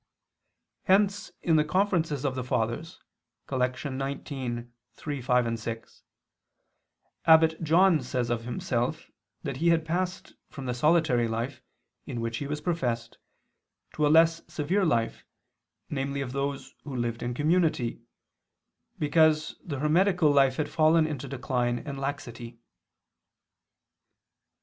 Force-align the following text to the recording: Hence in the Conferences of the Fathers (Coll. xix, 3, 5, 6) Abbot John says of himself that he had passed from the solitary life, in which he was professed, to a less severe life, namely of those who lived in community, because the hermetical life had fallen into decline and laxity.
Hence 0.85 1.29
in 1.43 1.57
the 1.57 1.63
Conferences 1.63 2.25
of 2.25 2.33
the 2.33 2.43
Fathers 2.43 3.03
(Coll. 3.45 3.59
xix, 3.59 4.33
3, 4.95 5.21
5, 5.21 5.59
6) 5.59 6.03
Abbot 7.27 7.63
John 7.63 8.01
says 8.01 8.31
of 8.31 8.43
himself 8.45 9.11
that 9.43 9.57
he 9.57 9.67
had 9.69 9.85
passed 9.85 10.33
from 10.49 10.65
the 10.65 10.73
solitary 10.73 11.27
life, 11.27 11.61
in 12.07 12.19
which 12.19 12.37
he 12.37 12.47
was 12.47 12.61
professed, 12.61 13.19
to 13.93 14.07
a 14.07 14.09
less 14.09 14.41
severe 14.47 14.83
life, 14.85 15.23
namely 15.87 16.21
of 16.21 16.31
those 16.31 16.73
who 16.83 16.95
lived 16.95 17.21
in 17.21 17.35
community, 17.35 18.01
because 18.97 19.55
the 19.63 19.77
hermetical 19.81 20.33
life 20.33 20.55
had 20.55 20.67
fallen 20.67 21.05
into 21.05 21.27
decline 21.27 21.77
and 21.77 21.99
laxity. 21.99 22.57